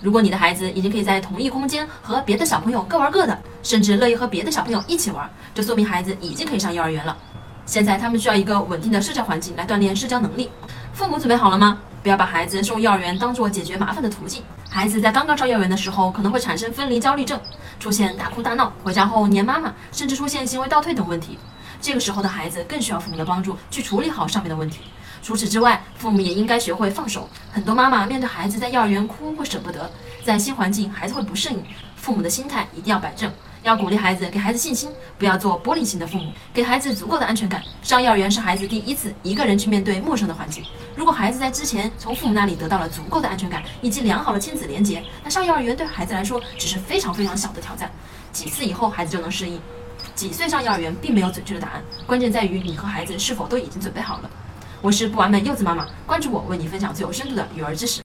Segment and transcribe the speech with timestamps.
[0.00, 7.16] 如果你的孩子已经可以在同一空间和别的小朋友各玩各的，甚至乐意和别的小朋友一起玩，这说明孩子已经可以上幼儿园了。
[7.64, 10.50] 现在他们需要一个稳定的社交环境来锻炼社交能力。
[10.92, 11.78] 父母准备好了吗？
[12.02, 14.42] 不要把孩子送幼儿园当做解决麻烦的途径。
[14.70, 17.40] 孩子在刚刚上幼儿园的时候，可能会产生分离焦虑症，
[17.80, 21.38] 出现大哭大闹，回家后黏妈妈，甚至出现行为倒退等问题。
[21.80, 24.80] 这个时候的孩子更需要父母的帮助去处理好上面的问题。
[25.22, 27.28] 除此之外，父母也应该学会放手。
[27.50, 29.90] 很多妈妈面对孩子在幼儿园哭会舍不得，
[30.24, 31.64] 在新环境孩子会不适应，
[31.96, 33.32] 父母的心态一定要摆正，
[33.64, 37.60] 要鼓励孩子，给孩子信心，不要做玻璃心的父母，给孩子足够的安全感。
[37.82, 40.62] 上幼儿园是孩子第一次一个人去面对陌生的环境，
[40.94, 47.90] 如果孩子在之前从父母那里得到了足够的安全感以及良好的亲子连结，那上幼儿园对孩子来说只是非常非常小的挑战，
[48.30, 49.60] 几次以后孩子就能适应。
[50.16, 54.30] 几岁上幼儿园并没有准确的答案，关键在于你和孩子是否都已经准备好了。
[54.80, 57.94] 我是不完美柚子妈妈，关注我，为你分享最有深度的育儿知识。